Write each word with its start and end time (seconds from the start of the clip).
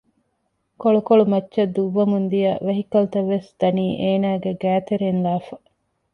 ކޮޅުކޮޅު 0.81 1.23
މައްޗަށް 1.33 1.73
ދުއްވަމުންދިޔަ 1.75 2.51
ވެހިކަލްތައްވެސް 2.65 3.47
ދަނީ 3.59 3.85
އޭނާގެ 4.03 4.51
ގައިތެރެއިން 4.61 5.21
ލާފަ 5.25 5.55